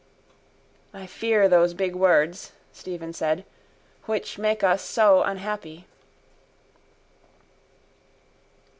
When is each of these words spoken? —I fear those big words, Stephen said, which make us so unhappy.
—I 0.95 1.05
fear 1.05 1.47
those 1.47 1.75
big 1.75 1.93
words, 1.93 2.53
Stephen 2.73 3.13
said, 3.13 3.45
which 4.07 4.39
make 4.39 4.63
us 4.63 4.81
so 4.81 5.21
unhappy. 5.21 5.85